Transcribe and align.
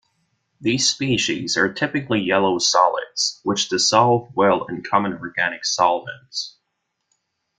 These 0.59 0.89
species 0.89 1.57
are 1.57 1.71
typically 1.71 2.19
yellow 2.21 2.57
solids, 2.57 3.39
which 3.43 3.69
dissolve 3.69 4.31
well 4.35 4.65
in 4.65 4.81
common 4.81 5.13
organic 5.13 5.63
solvents. 5.63 6.55